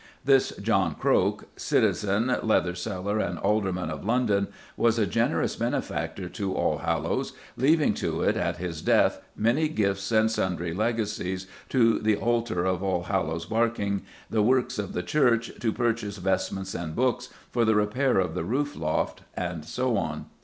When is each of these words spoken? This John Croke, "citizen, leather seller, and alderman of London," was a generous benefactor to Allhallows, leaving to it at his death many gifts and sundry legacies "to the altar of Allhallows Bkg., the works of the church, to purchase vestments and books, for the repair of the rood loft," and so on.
This 0.25 0.49
John 0.59 0.95
Croke, 0.95 1.43
"citizen, 1.57 2.35
leather 2.41 2.73
seller, 2.73 3.19
and 3.19 3.37
alderman 3.37 3.91
of 3.91 4.03
London," 4.03 4.47
was 4.75 4.97
a 4.97 5.05
generous 5.05 5.55
benefactor 5.57 6.27
to 6.27 6.55
Allhallows, 6.57 7.33
leaving 7.55 7.93
to 7.93 8.23
it 8.23 8.35
at 8.35 8.57
his 8.57 8.81
death 8.81 9.21
many 9.37 9.69
gifts 9.69 10.11
and 10.11 10.31
sundry 10.31 10.73
legacies 10.73 11.45
"to 11.69 11.99
the 11.99 12.15
altar 12.15 12.65
of 12.65 12.81
Allhallows 12.81 13.45
Bkg., 13.45 14.01
the 14.27 14.41
works 14.41 14.79
of 14.79 14.93
the 14.93 15.03
church, 15.03 15.51
to 15.59 15.71
purchase 15.71 16.17
vestments 16.17 16.73
and 16.73 16.95
books, 16.95 17.29
for 17.51 17.63
the 17.63 17.75
repair 17.75 18.17
of 18.19 18.33
the 18.33 18.43
rood 18.43 18.75
loft," 18.75 19.21
and 19.37 19.63
so 19.63 19.97
on. 19.97 20.25